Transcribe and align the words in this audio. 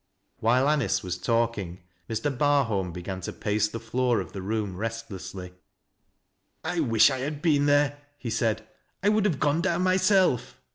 While 0.39 0.67
Anice 0.67 1.03
was 1.03 1.19
talking, 1.19 1.83
Mr. 2.09 2.35
Barholm 2.35 2.91
began 2.91 3.21
to 3.21 3.31
pace 3.31 3.67
the 3.67 3.79
floor 3.79 4.19
of 4.19 4.33
the 4.33 4.41
room 4.41 4.75
restlessly. 4.75 5.53
"I 6.63 6.79
wish 6.79 7.11
I 7.11 7.19
had 7.19 7.39
been 7.39 7.67
there," 7.67 7.99
he 8.17 8.31
said. 8.31 8.67
"I 9.03 9.09
would 9.09 9.25
have 9.25 9.39
gone 9.39 9.61
down 9.61 9.83
myself." 9.83 10.59